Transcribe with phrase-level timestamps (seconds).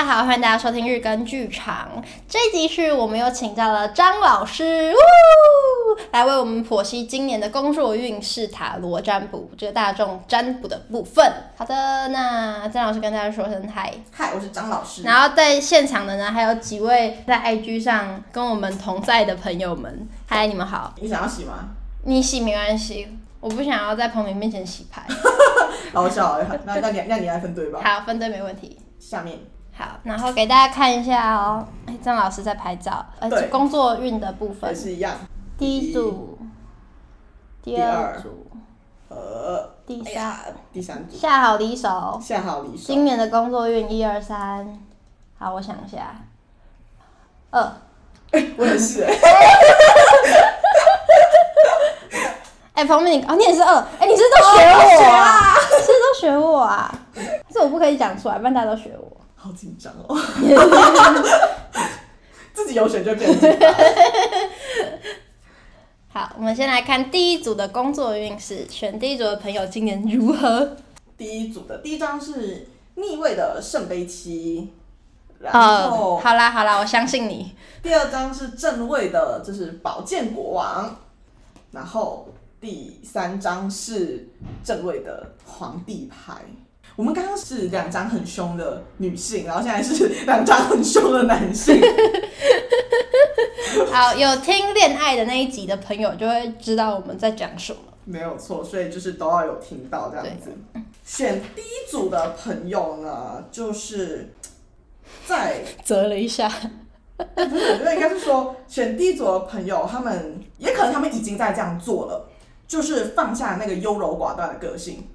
[0.00, 2.02] 大家好，欢迎大家收听日更剧场。
[2.26, 4.94] 这一集是我们又请到了张老师，
[6.10, 11.30] 来为我们剖析今年的工作运势塔罗占卜，这个大众占卜的部分。
[11.54, 15.02] 好的，那张老师跟大家说声嗨，嗨，我是张老师。
[15.02, 20.94] 然后在现场的呢，还有几位在 IG 上跟我们同在的朋友们，嗨，你们好。
[20.98, 21.68] 你想要洗吗？
[22.04, 23.06] 你洗没关系，
[23.38, 25.02] 我不想要在朋友面前洗牌。
[25.92, 27.80] 好笑，那那你那你来分队吧。
[27.84, 28.78] 好，分队没问题。
[28.98, 29.38] 下面。
[29.80, 31.66] 好，然后给大家看一下哦。
[31.86, 35.14] 哎，张老师在拍照，而且工作运的部分也是一样。
[35.56, 36.38] 第一组，
[37.62, 38.46] 第二组，
[39.08, 40.36] 呃，第三，
[40.70, 41.16] 第三组。
[41.16, 42.84] 下好离手，下好离手。
[42.88, 44.78] 今年的工作运，一二三。
[45.38, 46.14] 好，我想一下。
[47.50, 47.72] 二。
[48.58, 49.14] 我也是哎。
[52.74, 53.76] 哎，彭敏，哦，你也是二。
[53.98, 55.54] 哎，你是都学我啊？
[55.80, 56.94] 是都学我啊？
[57.48, 59.16] 这我不可以讲出来，不然大家都学我。
[59.42, 60.14] 好紧张哦！
[62.52, 63.72] 自己有选就变紧张。
[66.12, 70.76] 好，我们先来看第一组的工作运势，选第一组的朋友今年如何？
[71.16, 74.70] 第一组的第一张是逆位的圣杯七，
[75.38, 77.54] 然后、哦、好啦好啦，我相信你。
[77.82, 80.98] 第二张是正位的，就是宝剑国王，
[81.70, 82.28] 然后
[82.60, 84.28] 第三张是
[84.62, 86.34] 正位的皇帝牌。
[87.00, 91.80] 我们刚刚是两张很凶的女性，然后现在是两张很凶的男性。
[93.90, 97.78] 好，有听恋爱的那一集的朋友就会知道我们在讲什么。
[98.04, 100.54] 没有错，所以就是都要有听到这样子。
[101.02, 104.34] 选第一组的朋友呢，就是
[105.26, 106.52] 在 折了一下。
[107.16, 112.28] 不是，我觉得应该是说，选第一组的朋友，他们也可能他们已经在这样做了，
[112.68, 115.08] 就是放下那个优柔寡断的个性。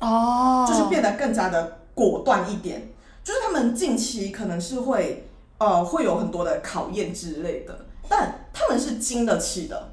[0.00, 0.66] 哦。
[0.68, 2.90] 就是变得更加的果断一点，
[3.24, 5.28] 就是他们近期可能是会
[5.58, 9.90] 呃会有很多的考验之类的，但他们是经得起的，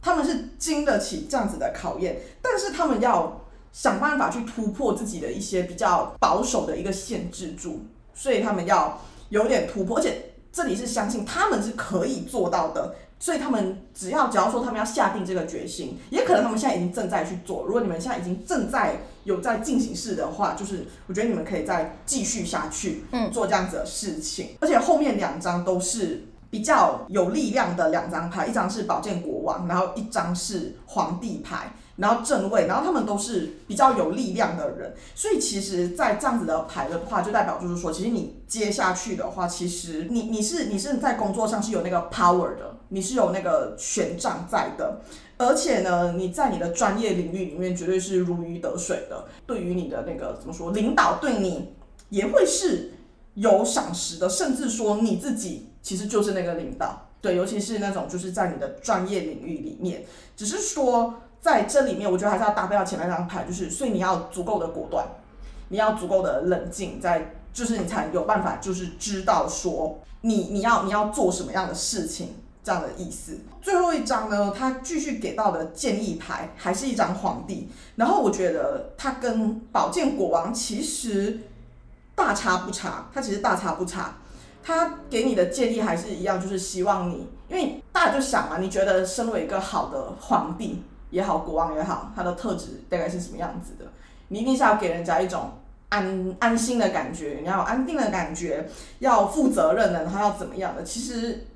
[0.00, 3.40] 他们是经得起这样子的考验，但是他们要
[3.72, 7.80] 想办法去突破自己的一些比较保守的一个限制住，
[8.14, 12.94] 所以他们要有点突破，而且这里是相信他们是可以做到的。
[13.20, 17.64] 所以他们只要只要说他们要下定这个决心，也可能他们现在已经正在去做。
[17.64, 18.94] 如果你们现在已经正在
[19.28, 24.56] 有在进行式的话，就是我觉得你们可以再继续下去，嗯，做这样子的事情。
[24.58, 31.70] 而且后面两张都是比较有力量的两张牌，一张是宝剑国王，然后一张是皇帝牌。
[31.98, 45.00] 然后正位，然后他们都是比较有力量的人，所以其实，在这样子的牌的话，就代表就是说，其实你接下去的话，其实你你是你是在工作上是有那个 power 的，你是有那个权杖在的，
[45.38, 49.24] 而且呢，你在你的专业领域里面绝对是如鱼得水的。
[49.44, 51.74] 对于你的那个怎么说，领导对你
[52.10, 52.92] 也会是
[53.34, 60.04] 有赏识的，甚至说你自己其实就是那个领导，对，尤其是那种就是在你的专业领域里面，
[60.36, 61.22] 只是说。
[61.40, 65.06] 在这里面，我觉得还是要搭配到前面那张牌，就是所以你要足够的果断，
[65.68, 73.38] 你要足够的冷静，在就是你才有办法，就是知道说你你要你要做什么样的事情这样的意思。
[73.62, 81.38] 最后一张呢，他继续给到的建议牌还是一张皇帝，然后我觉得他跟宝剑国王其实
[82.14, 84.16] 大差不差，他其实大差不差，
[84.62, 90.82] 他给你的建议还是一样，就是希望你，因为大家就想嘛，你觉得身为一个好的皇帝。
[91.10, 93.90] 也好，国王也好，他的特质大概是什么样子的？
[94.28, 95.52] 你一定是要给人家一种
[95.88, 100.82] 安安心的感觉，你要有安定的感觉，要负责任的，然后要怎么样的？
[100.82, 101.46] 其实，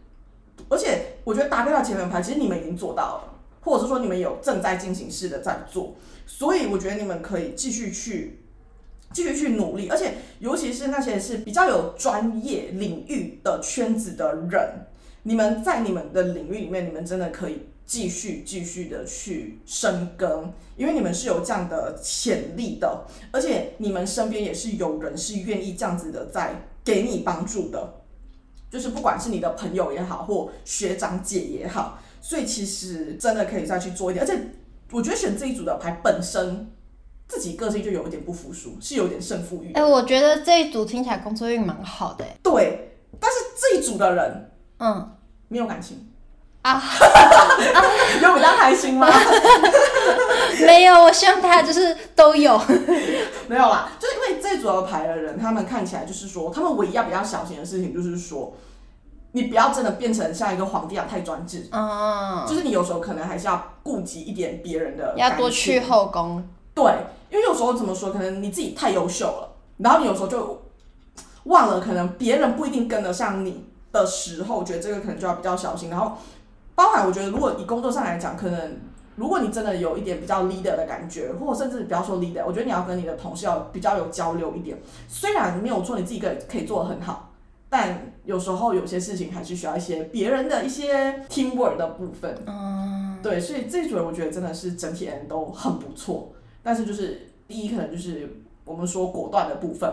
[0.71, 5.95] 而且我觉得搭配到前面牌，其实你们已经做到了，或者是说你们有正在进行式的在做，
[6.27, 8.41] 所以我觉得你们可以继续去
[9.13, 14.87] 继续去努力，而且尤其是那些是比较有专业领域的圈子的人，
[15.25, 17.69] 你们在你们的领域里面，你们真的可以。
[17.93, 28.03] 继续继续的去深耕，因为你们是有这样的潜力的，而且你们身边也是有人是愿意这样子的在给你帮助的，
[28.71, 34.25] 就是不管是你的朋友也好，或学长姐也好，所以其实真的可以再去做一点。
[34.25, 34.41] 而且
[34.91, 36.73] 我觉得选这一组的牌本身
[37.29, 39.71] 自己个性就有一点不服输，是有点胜负欲。
[39.75, 42.25] 哎、欸，我觉得这一组听起来工作运蛮好的。
[42.43, 45.15] 对，但是这一组的人，嗯，
[45.49, 46.09] 没有感情。
[46.63, 46.81] 啊，
[48.23, 49.09] 有比较开心吗？
[50.65, 52.57] 没有，我希望大家就是都有。
[53.49, 58.55] 没有啦，就是因为这组的牌的人，他们看起来就是说，他们唯一要比较小心的事情就是说，
[59.33, 61.69] 你不要真的变成像一个皇帝啊太专制。
[61.73, 62.47] 嗯。
[62.47, 65.15] 就是你有时候可能还是要顾及一点别人的。
[65.17, 66.47] 要多去后宫。
[66.75, 66.85] 对，
[67.31, 69.49] 因为有时候怎么说，可能你自己太优秀了，
[69.79, 70.63] 然后你有时候就。
[71.47, 75.91] 忘了可能别人不一定跟得上你的时候，我觉得这个可能就要比较小心。
[75.91, 76.17] 然后，
[76.75, 78.79] 包含我觉得如果以工作上来讲，可能
[79.17, 84.79] 如果你真的有一点比较 leader 的感觉，或甚至不要说 leader，我觉得你要跟你的同事要比较有交流一点。
[85.09, 87.31] 虽然没有错，你自己可以可以做的很好。
[87.69, 96.35] 但有时候有些事情还是需要一些别人的一些 teamwork 的部分，嗯，对，所以这一组我觉得真的是整体人都很不错。
[96.63, 98.31] 但是就是第一可能就是
[98.67, 99.91] 我们说果断的部分，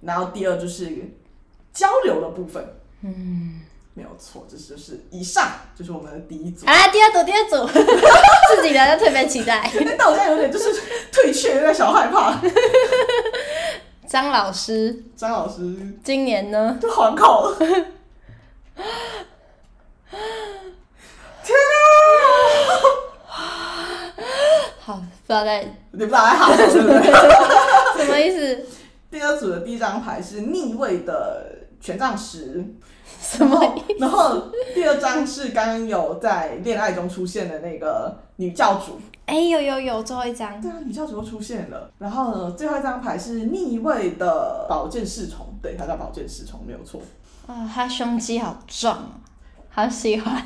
[0.00, 0.90] 然后第二就是
[1.72, 2.64] 交流的部分，
[3.02, 3.60] 嗯，
[4.00, 5.46] 没有错，这就是以上
[5.78, 6.64] 就是我们的第一组。
[6.64, 7.68] 啊，第二组，第二组，
[8.56, 9.70] 自己的特别期待。
[9.98, 10.72] 但我现在有点就是
[11.12, 12.40] 退却，有点小害怕。
[14.08, 16.78] 张老师，张老师，今年呢？
[16.80, 17.54] 就环考了。
[17.58, 17.84] 天
[23.28, 23.36] 啊！
[24.80, 25.62] 好，不知道在，
[25.92, 27.02] 你不知道在好，是不是？
[27.98, 28.64] 什么意思？
[29.10, 32.64] 第二组的第一张牌是逆位的权杖十。
[33.20, 33.60] 什么？
[33.98, 34.40] 然后
[34.74, 39.00] 第二张是刚刚有在恋爱中出现的那个女教主。
[39.26, 40.60] 哎、欸，有有有，最后一张。
[40.60, 41.90] 对啊，女教主又出现了。
[41.98, 47.00] 然后呢，最后一张牌是逆位的宝剑侍从，对，他叫宝剑侍从，没有错。
[47.46, 49.20] 啊、哦，他胸肌好壮，
[49.68, 50.42] 好喜欢。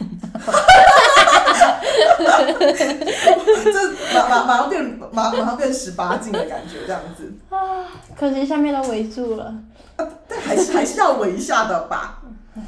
[3.64, 7.32] 这马马马上变马马上变十八禁的感觉，这样子。
[7.50, 7.56] 啊，
[8.16, 9.54] 可惜下面都围住了。
[10.44, 12.22] 还是还是要闻一下的吧？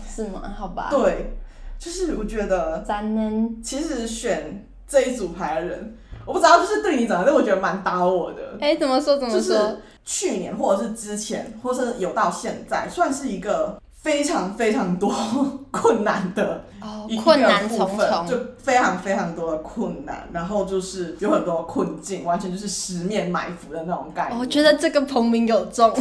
[0.08, 0.42] 是吗？
[0.56, 0.88] 好吧。
[0.90, 1.36] 对，
[1.78, 5.96] 就是我觉得，咱们其实选这一组牌的人。
[6.24, 8.56] 我不知道，就是对你怎么，但我觉得蛮打我的。
[8.60, 9.16] 哎、欸，怎么说？
[9.16, 9.40] 怎么说？
[9.40, 15.12] 就是去年，或者是之前，或是有到现在，算是一个非常非常多
[15.72, 16.62] 困难的
[17.08, 24.38] 一个部分，困难重重，就非常非常多的困难，然后就是有很多困境，完全就是十面埋伏的那种感觉。
[24.38, 25.92] 我觉得这个彭明有中。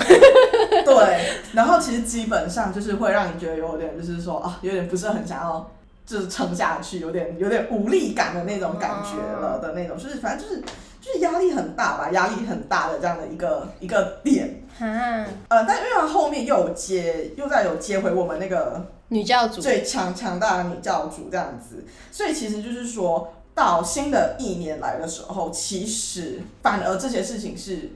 [0.86, 5.72] 对，然后其实基本上就是会让你觉得有点，就是说啊，有点不是很想要。
[6.06, 10.62] 就是撑下去，有点有点无力感的那种感觉了的那种，就是反正就是
[11.02, 14.62] 就是压力很大吧，压力很大的这样的一个一个点。
[14.80, 15.25] 嗯。
[15.50, 27.92] 呃，但因为他后面又有接，又再有接回我们那个女教主最强强大的女教主这样子，所以其实就是说到新的一年来的时候，其实反而这些事情是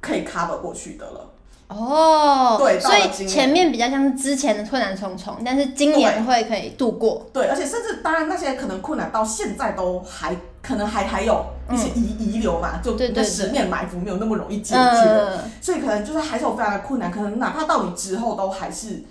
[0.00, 1.30] 可以 cover 过去的了。
[1.68, 7.26] 哦，对，所以前面比较像是之前的困难重重，但是今年会可以度过。
[7.32, 10.36] 对，而且甚至当然那些可能困难到现在都还
[10.66, 19.04] 可能还还有一些遗遗留嘛，就那十面埋伏没有那么容易解决，嗯，所以可能就是还是有非常的困难，可能哪怕到你之后都还是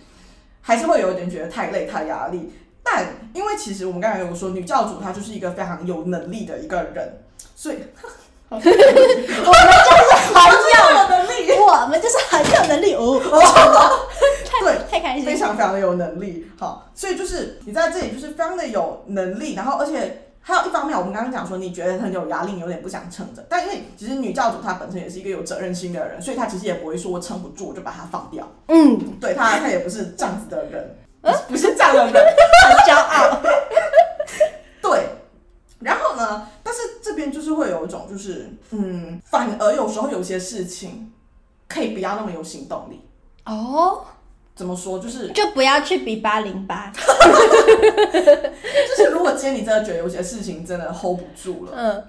[0.61, 2.51] 还是会有一点觉得太累太压力。
[2.83, 7.21] 但因为其实我们刚才有说女教主她就是一个非常有能力的一个人，
[7.55, 7.77] 所以。
[8.47, 8.83] 我们就是
[10.35, 10.39] 很
[10.71, 13.19] 有能力，我们就是很有能力哦。
[14.61, 16.45] 对， 太开心，非常非常的有能力。
[16.59, 23.43] 好，所以就是你在这里就是非常的有能力，然后而且还有一方面，我们刚刚讲说你觉得很有压力，你有点不想撑着。
[23.49, 28.47] 但因为其实女教主她本身也是一个有责任心的人，所以她其实也不会说我撑不住我就把它放掉。
[28.67, 30.95] 嗯，对，她她也不是这样子的人，
[31.47, 33.41] 不是这样的人，很骄傲。
[34.83, 35.09] 对。
[35.79, 36.47] 然后呢？
[36.61, 41.11] 但是这边就是会有一种，就是嗯，反而有时候有些事情
[41.67, 43.01] 可以不要那么有行动力
[43.45, 44.05] 哦。
[44.55, 44.97] 怎么说？
[44.99, 46.91] 就是就不要去比八零八。
[46.95, 47.01] 就
[49.03, 52.01] 是如果今天你真的觉得有些事情真的 hold 不住了，嗯，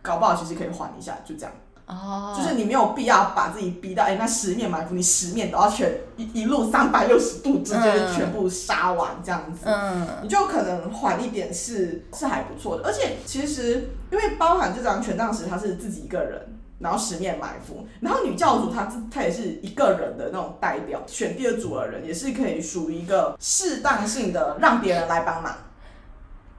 [0.00, 1.52] 搞不好其实可以缓一下，就这样。
[1.86, 12.84] 哦，就是你没有必要把自己逼到哎、欸，那十面埋伏，你十面都要全一一路三百六十度直接全部杀完这样子，嗯，你就可能缓一点是是还不错的。
[12.86, 16.40] 而且其实因为包含这张权杖十，他是自己一个人，
[16.84, 25.56] 然后十面埋伏，然后女教主她她也是一个人的那种代表，选第二组的人也是可以属于一个适当性的让别人来帮忙，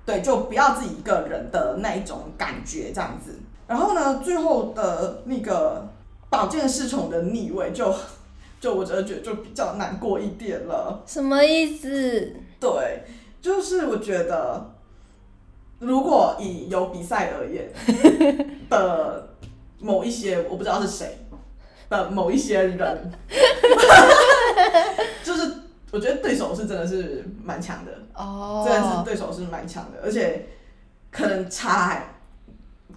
[0.03, 3.38] 对，就不要自己一个人的那一种感觉这样子。
[3.67, 5.88] 然后呢，最后的那个
[6.27, 7.94] 宝剑侍从的逆位就，
[8.60, 11.03] 就就我真的觉得就比较难过一点了。
[11.05, 12.34] 什么意思？
[12.60, 13.03] 对，
[13.39, 14.72] 就是我觉得，
[15.77, 17.70] 如果以有比赛而言
[18.67, 19.35] 的
[19.86, 21.20] 某一些，我不知道是谁
[21.89, 23.12] 的某一些人，
[25.24, 25.54] 就是
[25.92, 30.48] 我觉得对手是真的是蛮强的哦，真的是对手是蛮强的，而且
[31.12, 32.12] 可能差还。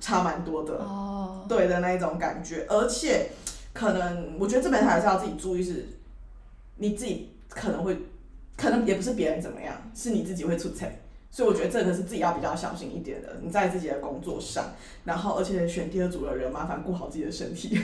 [0.01, 1.49] 差蛮多的，oh.
[1.49, 3.33] 对的那一种感觉，而且
[3.73, 5.89] 可能我觉得这边还是要自己注意，是
[6.77, 7.99] 你自己可能会，
[8.57, 10.87] 可能也不是别人怎么样，是你自己会出错，
[11.31, 13.37] 所以我觉得这个是自己要比较小心一点的。
[13.43, 14.73] 你在自己的工作上，
[15.05, 17.81] 然后而且选第二组的人，麻烦顾好自己的身体。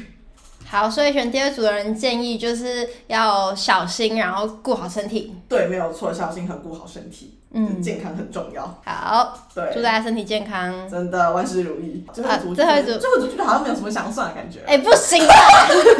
[0.66, 5.36] 好，所以选第二组的人建议就是要小心，然后顾好身体。
[5.46, 8.62] 对，没有错，小心和顾好身体，嗯，健康很重要。
[8.84, 12.02] 好，对，祝大家身体健康，真的万事如意。
[12.14, 14.60] 最后一组，最后一组，最后一组觉得好像没有什么想算的感觉。
[14.66, 15.34] 哎，不行啊，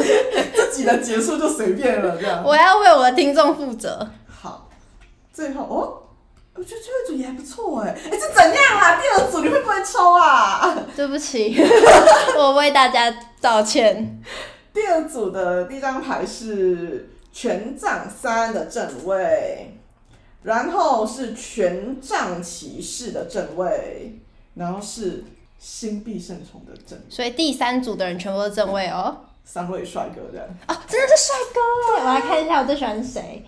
[0.55, 2.43] 自己的结束就随便了这样。
[2.43, 4.09] 我要为我的听众负责。
[4.27, 4.67] 好，
[5.31, 6.01] 最后哦。
[6.55, 8.97] 我觉得最后一组也还不错哎，哎，这怎样啦？
[8.99, 10.75] 第二组你会不会抽啊？
[10.95, 11.55] 对不起，
[12.37, 14.21] 我为大家道歉。
[14.73, 19.77] 第二组的第一张牌是权杖三的正位，
[20.43, 24.19] 然后是权杖骑士的正位，
[24.53, 25.23] 然后是
[25.59, 27.05] 星币圣宠的正位。
[27.09, 29.17] 所以第三组的人全部都正位哦。
[29.43, 30.47] 三位帅哥这样。
[30.67, 32.03] 哦，真的是帅哥哎！
[32.03, 33.45] 我来看一下我最喜欢谁。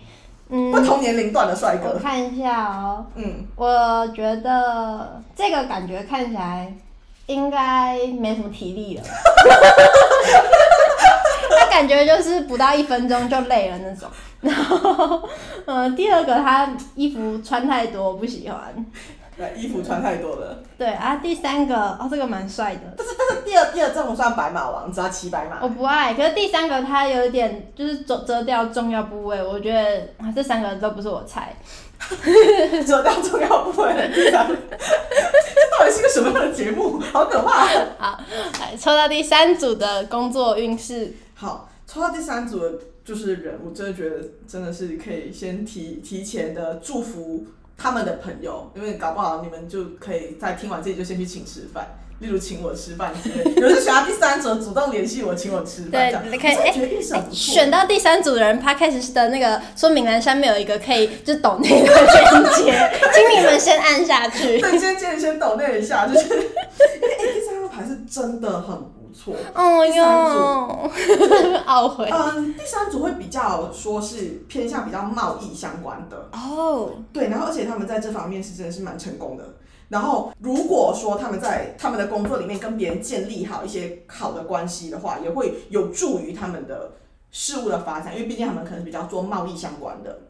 [0.50, 1.90] 嗯，不同年龄段的帅哥。
[1.90, 3.04] 我看一下哦。
[3.14, 6.72] 嗯，我觉得这个感觉看起来
[7.26, 9.02] 应该没什么体力了。
[11.58, 14.08] 他感觉就是不到一分钟就累了那种。
[14.40, 15.28] 然后，
[15.66, 18.86] 嗯，第二个他衣服穿太多，不喜欢。
[19.38, 20.62] 对，衣服穿太多了。
[20.76, 22.80] 对啊，第三个哦，这个蛮帅的。
[22.96, 25.60] 但是但是第二第二这种算白马王，只要骑白马。
[25.62, 31.54] 我不爱，可是第三个他有一点就是遮遮掉重要部位，我觉得啊这三个都不是我菜。
[32.86, 36.98] 遮掉重要部位的第三个， 这到底是个什么样的节目？
[37.00, 37.66] 好可怕！
[37.98, 38.20] 好，
[38.60, 41.14] 来抽到第三组的工作运势。
[41.34, 42.72] 好，抽到第三组的
[43.04, 44.16] 就是人，我真的觉得
[44.46, 47.46] 真的是可以先提提前的祝福。
[47.80, 51.86] 他们的朋友，因为搞不好你们就可以在听完这里就先去请吃饭，
[52.18, 53.44] 例如请我吃饭之类。
[53.54, 56.10] 有人选到第三组，主动联系我，请我吃饭。
[56.10, 56.74] 对，你可以哎，
[57.30, 64.58] 选到第三组的人，他开始的那个说明栏下面有一个可以就抖那个链接，请你们先按下去。
[64.58, 68.97] 对，先建议先抖那一下，就是 因为哎，第三张牌是真的很。
[69.18, 72.08] 错，哦哟，第三组 懊悔。
[72.08, 79.44] 嗯，第三组会比较说是偏向比较贸易相关的哦，对，然后而且他们在这方面是真的是蛮成功的。
[79.88, 86.92] 然后如果说他们在他们的工作里面跟别人建立好一些好的关系的话，也会有助于他们的
[87.30, 90.20] 事物的发展，因为毕竟他们可能比较做贸易相关的。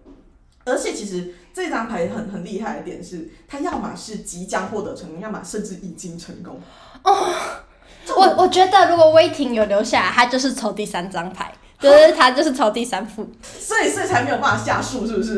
[0.64, 6.61] 而且其实这张牌很很厉害的点是，它要么是即将获得成功，要么甚至已经成功
[7.02, 7.26] 哦。
[8.17, 15.37] 我我觉得，如果威霆有留下来，他就是抽第三张牌，就是他就是抽第三副，所以所以才没有办法下树，是不是？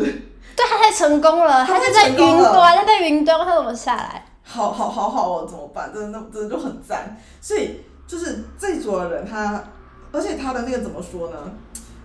[0.57, 4.25] 对，他太成功了，他就在云端，他在云端，他怎么下来？
[4.43, 5.93] 好好好好哦，怎么办？
[5.93, 7.17] 真的那真的就很赞。
[7.41, 9.65] 所以就是这组的人，他
[10.13, 11.37] 而且他的那个怎么说呢？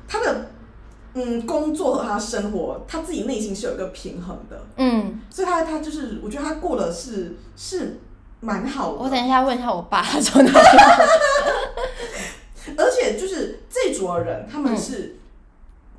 [0.07, 0.47] 他的
[1.13, 7.99] 嗯工作和他生活，他自己内心是有一个平衡的，嗯，所以他他就是我觉得他过的是是。
[8.39, 8.99] 蛮好的。
[8.99, 10.57] 我等一下问一下我爸，他从哪里？
[12.77, 15.17] 而且就是这组的人，他们是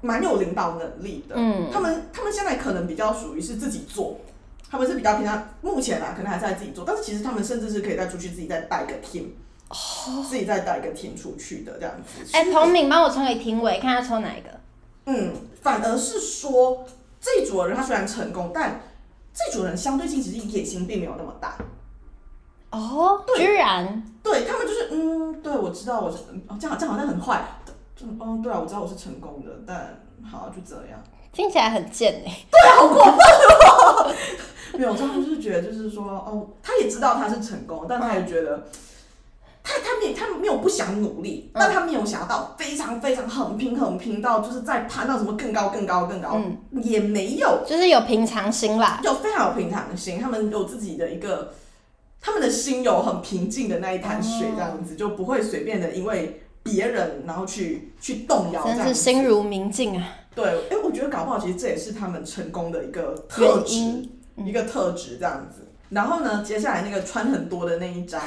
[0.00, 1.34] 蛮有领导能力的。
[1.36, 4.20] 嗯，他们他们现在可能比较属于是自己做，
[4.70, 6.84] 他们是比较平常目前啊，可能还在自己做。
[6.86, 9.26] 但是其实他们甚至是可以再出去自己再带一个 team，
[9.68, 12.36] 哦，自己再带一个 team 出去的这样子。
[12.36, 14.50] 哎、欸，彭敏帮我抽给廷伟，看他抽哪一个？
[15.06, 16.84] 嗯，反而是说
[17.20, 18.80] 这一组的人他虽然成功，但
[19.32, 21.56] 这组人相对性其实野心并没有那么大。
[22.76, 27.42] 哦，居然，对他们就是，嗯，对，我知道我是，哦，这样这样好像很坏，
[28.02, 29.98] 嗯，对啊，我知道我是成功的，但
[30.30, 31.02] 好就这样，
[31.32, 34.12] 听起来很贱哎，对，好过分哦，
[34.74, 38.68] 没有，他们就是觉得就是说，哦，他也知道他是成功，但他也觉得，
[39.64, 51.54] 他他没他没有不想努力，但他没有想到非常非常很拼很拼到就是在攀到什么更高更高更高，嗯，也没有，就是有平常心啦，有非常有平常心，他们有自己的一个。
[52.26, 60.08] 他们的心有很平静的那一潭水，这样子、哦、就不会随便的因为别人然后去去动摇，真是心如明镜啊！
[60.34, 63.76] 对，哎、欸，我觉得搞不好其实这也是他们成功的一个特质，
[64.34, 65.68] 嗯、一个特质这样子。
[65.90, 68.20] 然后呢，接下来那个穿很多的那一张，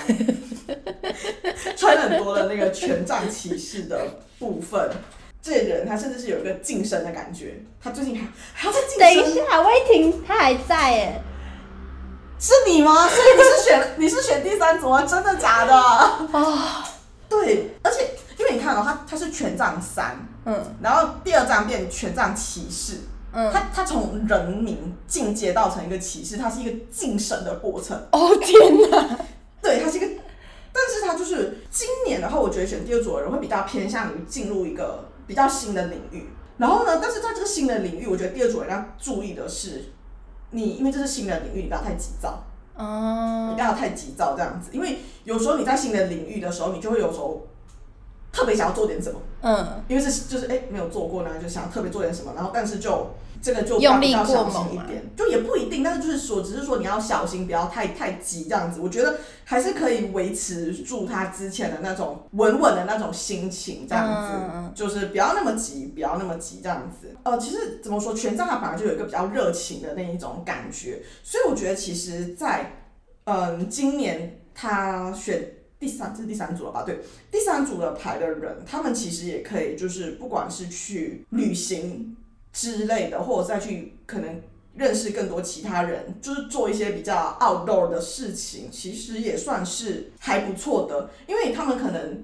[1.75, 4.00] 穿很多的那个权杖骑士的
[4.39, 4.89] 部分，
[5.41, 9.00] 这人他甚至是有一个晋升的感觉，他最近还还要再晋升。
[9.00, 11.22] 等一下，威霆他还在哎。
[12.39, 13.08] 是你吗？
[13.08, 15.03] 所以你是选 你是选第三组吗？
[15.03, 15.75] 真的假的？
[15.75, 16.88] 啊，
[17.27, 23.01] 对，而且因为你看哦，他他是权杖三，嗯，然后第二张变权杖骑士，
[23.34, 27.98] 嗯，他他从人民进阶到成一个骑士，他是一个晋升的过程。
[28.13, 29.19] 哦天哪！
[29.62, 30.08] 对，他是一个，
[30.72, 36.29] 但是他就是今年的话，我觉得选第二组的人会比较偏向于进入一个比较新的领域。
[36.58, 39.91] 然后呢，但是在这个新的领域，我觉得第二组人要注意的是。
[40.51, 42.44] 你因为这是新的领域，你不要太急躁。
[42.75, 43.48] 哦。
[43.50, 47.46] 你不要太急躁这样子，因为有时候你在新的领域的时候，你就会有时候
[48.31, 53.12] 特别想要做点什么，嗯，因为是就是哎、欸、没有做过呢，就想特别做点什么，然后但是就。
[53.41, 58.81] 这个就用力比较小心过猛一点，就也不一定，但是就是说，只是说你要小心，不要太太急这样子。
[58.81, 67.15] 我觉得还是可以维持住他之前的那种稳稳的那种心情，这样子，嗯、就是不要那么急，不要那么急这样子。
[67.24, 72.71] 呃，其实怎么说，权杖他本来就有一个比较热情的那一种感觉，所以我觉得其实在，在
[73.24, 76.83] 嗯今年他选第三，这是第三组了吧？
[76.86, 77.00] 对，
[77.31, 82.15] 第三组的牌的人，他们其实也可以，就是不管是去旅行。
[82.51, 84.41] 之类的，或者再去可能
[84.74, 91.12] 认识更多其他人，就是做一些比较 outdoor 的事情，其实也算是还不错的。
[91.27, 92.24] 因为他们可能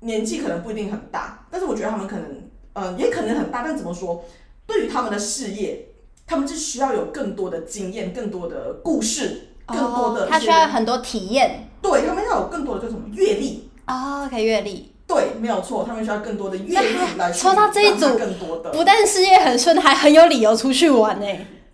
[0.00, 2.28] 年纪可能不一定很大，但是我觉得他们可能，
[2.72, 3.62] 嗯、呃，也可能很大。
[3.62, 4.24] 但怎么说，
[4.66, 5.86] 对于他们的事业，
[6.26, 11.68] 他们是需要有更多的经验、更多的故事、更多的，他需要很多体验。
[11.84, 14.90] 对，他们要有更多的叫什么阅历啊，可以阅历。
[15.06, 21.26] 对，没有错，他们需要更多的阅历来抽 到这一组，更多的，不但事业很顺，还很有理由出去玩呢。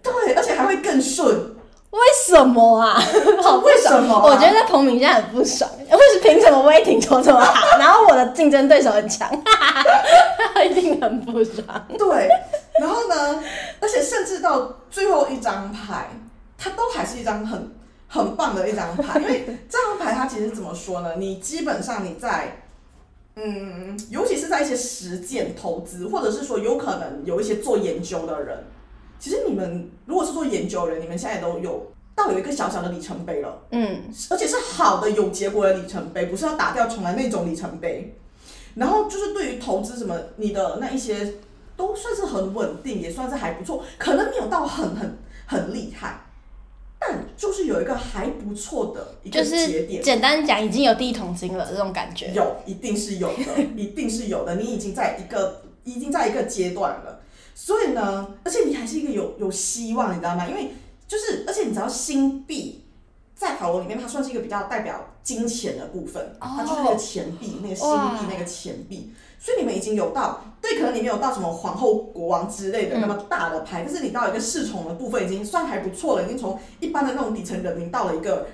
[0.02, 1.54] 对，而且还会更顺。
[1.90, 3.00] 为什么啊？
[3.64, 4.22] 为什么、啊？
[4.26, 9.28] 我觉得在彭明现在很不爽，为什凭什么威霆抽这么好， 然后我的竞争对手很强，
[10.54, 11.64] 他一定很不爽。
[11.98, 12.28] 对，
[12.80, 13.40] 然后呢？
[13.80, 16.10] 而且甚至到最后一张牌，
[16.56, 17.72] 它都还是一张很
[18.10, 21.14] 很棒的一张牌，因为这张牌它其实怎么说呢？
[21.16, 22.56] 你基本上你在。
[23.36, 28.64] 嗯，尤其是在一些实践投资，或者是说有可能有一些做研究的人，
[29.20, 38.14] 其实你们如果是做研究的人，你们现在都有到有一个小小的里程碑了，嗯，而且是好的有结果的里程碑，不是要打掉重来那种里程碑。
[38.74, 41.34] 然后就是对于投资什么，你的那一些
[41.76, 46.20] 都算是很稳定，也算是还不错，可能没有到很很很厉害。
[47.10, 54.54] 但就是有一个还不错的一个节点，简单讲，已经有第一桶金了，这种感觉有，一定是有的， 一定是有的。
[54.56, 57.20] 你已经在一个，已经在一个阶段了，
[57.54, 60.46] 所以呢，而且你还是一个有有希望，你知道吗？
[60.48, 60.70] 因为
[61.08, 62.84] 就是，而且你知道新币
[63.40, 69.14] 在塔罗里面，它算是一个比较代表金钱的部分，它就是那个钱币，那个新币，那个钱币。
[69.38, 78.46] 所以你们已经有到，对，可能你没有到什么皇后、国王之类的那么大的牌，嗯、但是你到一个侍从的部分已经算还不错了，已经从一般的那种底层人民到了一个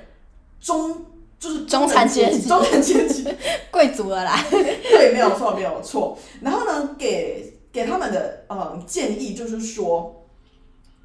[0.60, 1.04] 中，
[1.40, 3.26] 就是中产阶级、中产阶级、
[3.72, 4.38] 贵族了啦。
[4.48, 6.16] 对，没有错，没有错。
[6.42, 10.15] 然后呢，给给他们的呃建议就是说。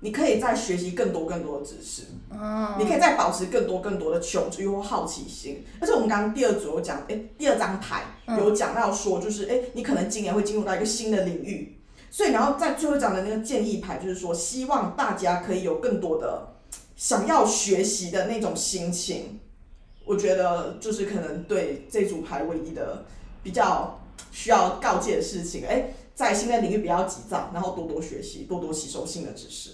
[0.04, 5.64] 你可以再学习更多更多的知识，嗯，你可以再保持更多更多的求知欲或好奇心。
[5.80, 8.04] 而且我们刚刚第二组有讲，诶、欸，第二张牌
[8.40, 11.78] 有讲到说，就是诶、欸，你可能今年会进入到一个新的领域，
[12.10, 16.48] 所以然后在最后讲的那个建议牌，就是说希望大家可以有更多的
[16.96, 19.40] 想要学习的那种心情。
[20.04, 23.06] 我觉得就是可能对这组牌唯一的
[23.44, 29.70] 比较需要告诫的事情，诶、欸，在新的领域不要急躁，然后多多学习，多多吸收新的知识。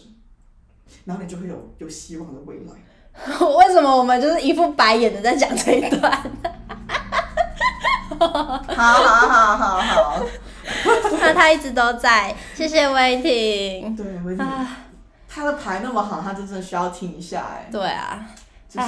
[1.05, 2.73] 然后你就会有有希望的未来。
[3.57, 6.11] 为什么我们就是一副白眼的在讲这一段？
[8.19, 10.25] 好好好好好。
[11.19, 13.95] 那他一直都在，谢谢威霆。
[13.95, 14.45] 对，威霆，
[15.27, 17.69] 他的牌那么好，他真的需要听一下哎。
[17.71, 18.25] 对啊，
[18.69, 18.87] 就是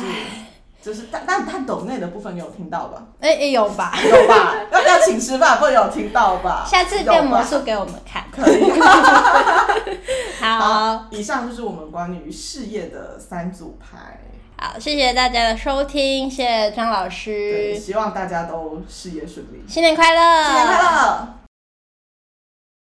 [0.82, 3.04] 就是，但但他抖内的部分你有听到吧？
[3.20, 3.94] 哎哎，有吧？
[4.04, 4.54] 有吧？
[4.90, 5.60] 要请吃饭？
[5.60, 6.66] 不有听到吧？
[6.66, 8.26] 下次变魔术给我们看。
[8.32, 8.72] 可以。
[10.42, 14.20] 好，好，以上就是我们关于事业的三组牌。
[14.58, 17.78] 好，谢谢大家的收听，谢谢张老师。
[17.78, 21.39] 希望大家都事业顺利，新年快乐，新年快乐。